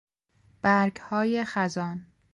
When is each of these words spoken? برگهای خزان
برگهای 0.61 1.43
خزان 1.43 2.05